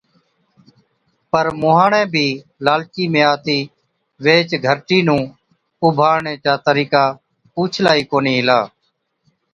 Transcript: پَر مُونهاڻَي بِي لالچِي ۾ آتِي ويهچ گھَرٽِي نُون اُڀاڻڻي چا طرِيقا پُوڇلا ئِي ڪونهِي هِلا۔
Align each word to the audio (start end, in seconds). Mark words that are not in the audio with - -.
پَر 1.31 1.45
مُونهاڻَي 1.59 2.03
بِي 2.13 2.27
لالچِي 2.65 3.05
۾ 3.13 3.21
آتِي 3.33 3.59
ويهچ 4.23 4.49
گھَرٽِي 4.65 4.99
نُون 5.07 5.23
اُڀاڻڻي 5.83 6.33
چا 6.43 6.53
طرِيقا 6.67 7.03
پُوڇلا 7.53 7.91
ئِي 7.97 8.03
ڪونهِي 8.11 8.35
هِلا۔ 8.39 8.59